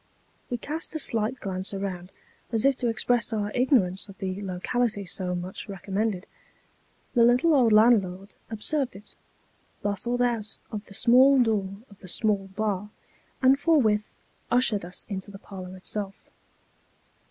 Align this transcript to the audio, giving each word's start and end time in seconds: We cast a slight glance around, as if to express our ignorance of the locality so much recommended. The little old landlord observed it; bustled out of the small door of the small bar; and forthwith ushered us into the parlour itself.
We 0.49 0.57
cast 0.57 0.95
a 0.95 0.99
slight 0.99 1.39
glance 1.39 1.75
around, 1.75 2.11
as 2.51 2.65
if 2.65 2.75
to 2.77 2.87
express 2.87 3.31
our 3.31 3.51
ignorance 3.53 4.09
of 4.09 4.17
the 4.17 4.41
locality 4.41 5.05
so 5.05 5.35
much 5.35 5.69
recommended. 5.69 6.25
The 7.13 7.23
little 7.23 7.53
old 7.53 7.71
landlord 7.71 8.33
observed 8.49 8.95
it; 8.95 9.13
bustled 9.83 10.23
out 10.23 10.57
of 10.71 10.83
the 10.87 10.95
small 10.95 11.37
door 11.43 11.75
of 11.87 11.99
the 11.99 12.07
small 12.07 12.47
bar; 12.55 12.89
and 13.43 13.59
forthwith 13.59 14.09
ushered 14.49 14.85
us 14.85 15.05
into 15.07 15.29
the 15.29 15.37
parlour 15.37 15.77
itself. 15.77 16.15